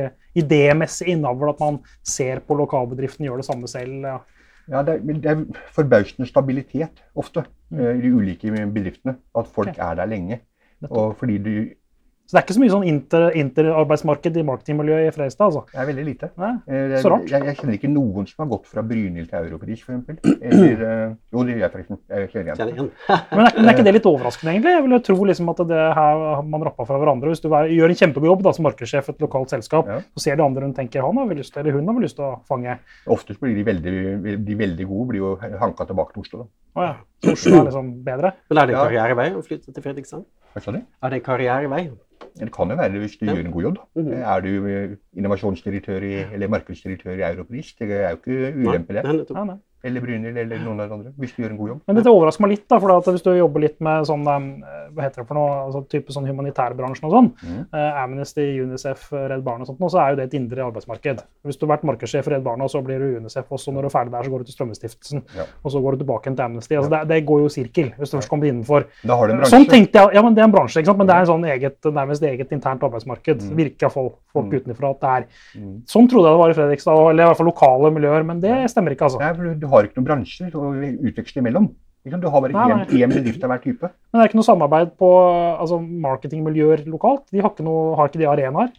[0.45, 1.55] idémessig innavl.
[1.55, 4.05] At man ser på lokalbedriften, gjør det samme selv.
[4.05, 4.21] Ja.
[4.67, 7.81] Ja, det er, det er forbausende stabilitet ofte Mm.
[7.81, 9.17] eh, i de ulike bedriftene.
[9.35, 9.83] At folk okay.
[9.83, 10.41] er der lenge.
[10.91, 11.75] Og fordi du
[12.27, 15.45] Så det er ikke så mye sånn inter, interarbeidsmarked i marketingmiljøet i Freistad?
[15.47, 15.61] altså.
[15.71, 16.29] Det er veldig lite.
[16.37, 17.29] Nei, Eh, er- Så rart.
[17.31, 20.19] Jeg, jeg kjenner ikke noen som har gått fra Brynhild til Europris, f.eks.
[20.43, 21.99] Eller eh, Jo, det gjør jeg forresten.
[22.11, 22.91] Jeg kjenner igjen.
[23.37, 24.75] Men er, men er ikke det litt overraskende, egentlig?
[24.75, 27.31] Jeg ville tro liksom at det her man rappa fra hverandre.
[27.31, 30.01] Hvis du er, gjør en kjempegod jobb da, som markedssjef i et lokalt selskap, Ja.
[30.17, 32.03] så ser de andre rundt tenker han har vel lyst til, eller hun har vel
[32.11, 32.79] lyst til å fange.
[33.07, 36.39] Oftest blir de veldig, de veldig gode blir jo hanka tilbake til Oslo.
[36.43, 36.49] da.
[36.77, 36.97] Å ja.
[37.25, 38.33] Så Oslo er liksom bedre.
[38.51, 40.27] Men er det karrierevei å flytte til Fredrikstad?
[40.57, 41.87] Er det karrierevei?
[42.37, 43.33] Det kan jo være hvis du Ja.
[43.35, 43.79] gjør en god jobb.
[43.97, 44.12] Mm.
[44.12, 49.05] Er du eh, innovasjonsdirektør i, eller markedsdirektør i Europris, det er jo ikke ulempe, det.
[49.05, 49.57] Nei, nei.
[49.87, 51.12] Eller Brynhild eller noen av de andre.
[51.22, 51.81] Hvis du gjør en god jobb.
[51.87, 54.88] Men dette overrasker meg litt, da, for at hvis du jobber litt med sånn eh,
[54.96, 57.61] hva heter det for noe, altså type sånn humanitærbransjen og sånn, mm.
[57.72, 61.22] eh, Amnesty, UNICEF, Redd Barna og sånt, så er jo det et indre arbeidsmarked.
[61.46, 63.87] Hvis du har vært markedssjef i Redd Barna, så blir du UNICEF, og så når
[63.87, 65.46] du er ferdig der, så går du til Strømmestiftelsen, Ja.
[65.62, 66.75] og så går du tilbake til Amnesty.
[66.77, 68.87] Altså, det, det går jo sirkel, hvis du først kommer innenfor.
[69.07, 69.53] Da har du en bransje.
[69.55, 70.99] Sånn tenkte jeg, ja, men Det er en bransje, ikke sant?
[70.99, 73.42] men det er en sånn eget, nærmest eget internt arbeidsmarked.
[73.46, 73.57] Mm.
[73.62, 74.61] Virker iallfall folk Mm.
[74.61, 75.25] utenfra at det er.
[75.61, 75.77] Mm.
[75.88, 78.70] Sånn trodde jeg det var i Fredrikstad, eller i hvert fall lokale miljøer, men det
[78.70, 79.09] stemmer ikke.
[79.09, 79.55] altså.
[79.61, 80.71] Du har ikke noen bransjer å
[81.11, 81.69] utveksle imellom.
[82.07, 83.89] Du har bare én bedrift av hver type.
[84.12, 85.09] Men det er ikke noe samarbeid på
[85.59, 87.25] altså marketingmiljøer lokalt?
[87.35, 88.71] De har ikke, noe, har ikke de arenaer?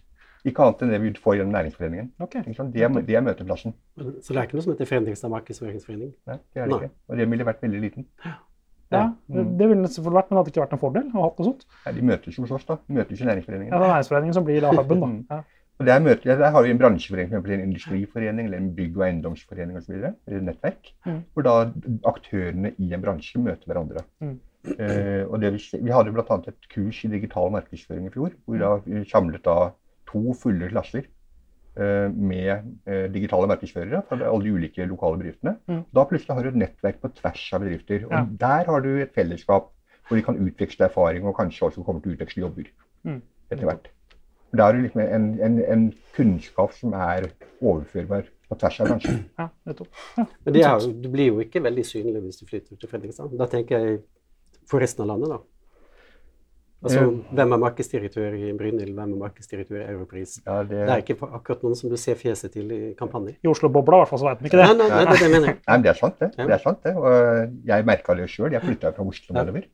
[0.47, 2.05] Ikke annet enn det vi får gjennom Næringsforeningen.
[2.23, 2.43] Okay.
[2.47, 3.73] Det, er, det er møteplassen.
[4.23, 6.13] Så det er ikke noe som heter Fredrikstad markedsføringsforening?
[6.29, 6.79] Nei, det er det Nei.
[6.85, 6.93] ikke.
[7.11, 8.07] Og den ville vært veldig liten.
[8.23, 9.57] Ja, det, Mm.
[9.59, 11.47] det ville det selvfølgelig vært, men det hadde ikke vært en fordel å ha noe
[11.49, 11.65] sånt.
[11.83, 12.77] Nei, de møtes jo hos oss, da.
[12.87, 13.73] Møtes i Næringsforeningen.
[13.73, 15.09] Ja, det er Næringsforeningen som blir da huben, da.
[15.35, 15.43] Ja.
[15.77, 19.03] Og der, møter, der har vi en bransjeforening, for en industriforening eller en bygg- og
[19.05, 19.93] eiendomsforening osv.
[19.99, 20.93] Eller et nettverk.
[21.05, 21.19] Mm.
[21.33, 21.51] Hvor da
[22.09, 24.01] aktørene i en bransje møter hverandre.
[24.23, 24.39] Mm.
[24.73, 26.37] Eh, og det vi, vi hadde bl.a.
[26.49, 29.57] et kurs i digital markedsføring i fjor, hvor da vi samlet da
[30.09, 31.05] to fulle klasser
[31.77, 32.49] eh, med
[32.89, 35.55] eh, digitale markedsførere fra alle de ulike lokale bedriftene.
[35.69, 35.83] Mm.
[35.93, 38.07] Da plutselig har du et nettverk på tvers av bedrifter.
[38.09, 38.23] Og Ja.
[38.47, 39.69] der har du et fellesskap
[40.07, 42.73] hvor de kan utveksle erfaring, og kanskje også kommer til å utveksle jobber
[43.05, 43.21] Mm.
[43.51, 43.87] etter hvert.
[44.57, 45.85] Da er det liksom en, en, en
[46.17, 47.29] kunnskap som er
[47.61, 49.19] overførbar på tvers av bransjen.
[49.39, 49.89] Ja, nettopp.
[50.17, 52.89] Ja, Men det er jo, du blir jo ikke veldig synlig hvis du flytter til
[52.91, 53.33] Fredrikstad.
[53.37, 54.01] Da tenker jeg
[54.67, 55.39] for resten av landet, da.
[56.85, 57.05] Altså, Ja.
[57.33, 60.35] Hvem er markedsdirektør i Brynhild, hvem er markedsdirektør i Europris?
[60.45, 63.33] Ja, det, Det er ikke akkurat noen som du ser fjeset til i kampanjer.
[63.43, 64.67] I Oslo-bobla i hvert fall, så vet de ikke det.
[64.67, 65.57] Nei, nei, nei, det det mener jeg.
[65.67, 66.29] Nei, men det er sant, det.
[66.37, 66.45] Ja.
[66.45, 66.93] det, er sant, det.
[67.01, 68.51] Og jeg merka det sjøl.
[68.53, 69.65] Jeg flytta fra Oslo nedover.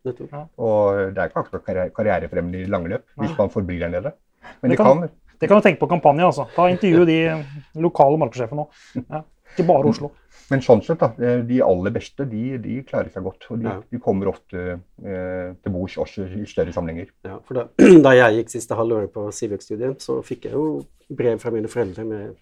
[0.64, 4.14] Og det er ikke akkurat karri- karrierefremmende i lange løp hvis man forblir der nede.
[4.62, 5.10] Men Det det kan- kan.
[5.40, 6.46] Det kan du tenke på kampanje, altså.
[6.56, 7.46] Ta Intervju de
[7.82, 8.70] lokale markedssjefene òg.
[9.10, 9.24] Ja.
[9.54, 10.12] Ikke bare Oslo.
[10.50, 11.10] Men sånn sett, da.
[11.20, 13.46] eh, De aller beste, de, de klarer seg godt.
[13.52, 13.82] Og de, Ja.
[13.92, 17.10] de kommer ofte eh, til bords også i større sammenhenger.
[17.26, 17.64] Ja, for da,
[18.06, 22.06] da jeg gikk siste halvåret på Civec-studiet, så fikk jeg jo brev fra mine foreldre
[22.06, 22.36] med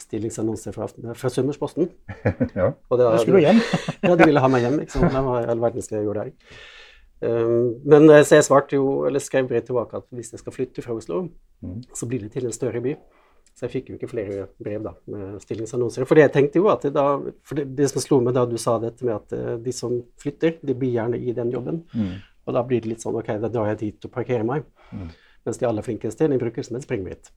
[0.00, 1.90] stillingsannonser fra, fra Summersposten.
[2.56, 2.72] ja.
[2.90, 3.60] Og det, Du skulle hjem.
[4.02, 4.80] ja, de ville ha meg hjem.
[4.82, 5.12] ikke sant?
[5.12, 6.32] Det var all verden skal jeg gjøre der?
[7.20, 10.82] Um, men så jeg svarte jo, eller skrev brev tilbake at hvis jeg skal flytte
[10.86, 11.28] fra Oslo,
[11.60, 11.82] Mm.
[11.92, 12.94] så blir det til en større by.
[13.52, 16.06] Så jeg fikk jo ikke flere brev da, med stillingsannonser.
[16.08, 18.56] For jeg tenkte jo at det, da, for det, det som slo meg da du
[18.56, 21.82] sa dette med at eh, de som flytter, de blir gjerne i den jobben.
[21.92, 22.14] Mm.
[22.46, 24.64] Og da blir det litt sånn ok, da drar jeg dit og parkerer meg.
[24.96, 25.10] Mm.
[25.44, 27.28] Mens de aller flinkeste de bruker som et springbrett.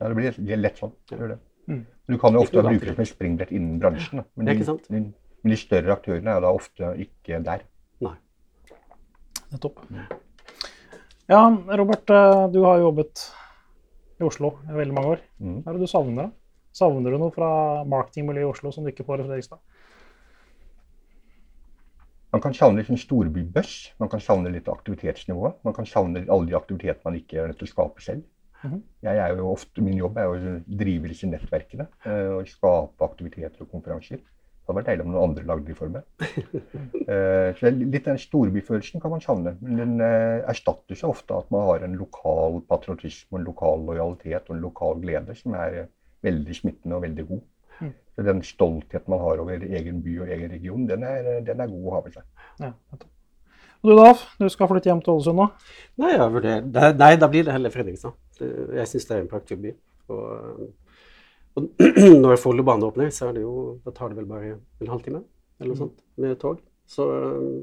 [0.00, 0.92] Ja, det blir lett sånn.
[1.06, 1.40] Det gjør det.
[1.70, 1.82] Mm.
[2.10, 4.24] Du kan jo ofte bruke det som et springbrett innen bransjen.
[4.24, 4.26] Da.
[4.34, 5.02] Men, de, de,
[5.44, 7.62] men de større aktørene er da ofte ikke der.
[9.50, 9.80] Nettopp.
[11.30, 11.44] Ja,
[11.78, 13.24] Robert, eh, du har jobbet
[14.20, 15.20] i Oslo i veldig mange år.
[15.38, 15.60] Mm.
[15.62, 16.30] Hva er det du savner?
[16.76, 17.50] Savner du noe fra
[17.90, 19.60] marketingmiljøet i Oslo som du ikke får i Fredrikstad?
[22.30, 23.76] Man kan savne litt en storbybøss.
[23.98, 25.54] Man kan savne litt aktivitetsnivå.
[25.66, 28.26] Man kan savne alle de aktivitetene man ikke er nødt til å skape selv.
[28.62, 28.82] Mhm.
[29.02, 33.06] Jeg er jo ofte, Min jobb er jo å drive disse nettverkene eh, og skape
[33.06, 34.20] aktiviteter og konferanser.
[34.70, 36.04] Det hadde vært deilig om noen andre lagde de for meg.
[37.10, 39.56] Eh, så Litt den storbyfølelsen kan man savne.
[39.64, 44.54] Men den erstatter seg ofte at man har en lokal patriotisme, en lokal lojalitet og
[44.54, 45.88] en lokal glede som er eh,
[46.22, 47.40] veldig smittende og veldig god.
[47.80, 47.92] Mm.
[48.14, 51.72] Så Den stoltheten man har over egen by og egen region, den er, den er
[51.72, 52.28] god å ha med seg.
[52.60, 52.70] Ja.
[53.80, 55.48] Og du Daf, du skal flytte hjem til Ålesund nå?
[56.02, 58.14] Nei, jeg vurderer, nei, nei, da blir det heller Fredrikstad.
[58.40, 59.74] Jeg syns det er en praktfull by.
[60.12, 60.66] Og,
[61.58, 61.82] og
[62.24, 65.22] når Follobanen åpner, så er det jo, da tar det vel bare en halvtime
[65.60, 66.60] eller noe sånt med tog.
[66.88, 67.58] Så øh,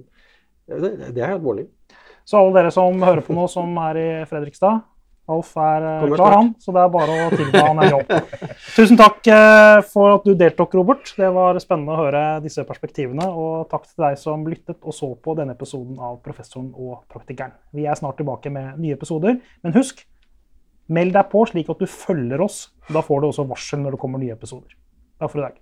[0.68, 1.68] det, det er alvorlig.
[2.28, 4.84] Så alle dere som hører på nå, som er i Fredrikstad
[5.28, 8.12] Alf er eh, klar, han, så det er bare å tilby han en jobb.
[8.78, 11.12] Tusen takk eh, for at du deltok, Robert.
[11.20, 13.28] Det var spennende å høre disse perspektivene.
[13.28, 17.58] Og takk til deg som lyttet og så på denne episoden av Professoren og praktikeren.
[17.76, 19.42] Vi er snart tilbake med nye episoder.
[19.66, 20.06] Men husk,
[20.88, 22.68] meld deg på slik at du følger oss.
[22.92, 24.76] Da får du også varsel når det kommer nye episoder.
[25.20, 25.60] Takk for i dag.